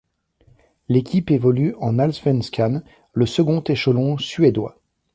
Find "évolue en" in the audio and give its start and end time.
1.29-1.99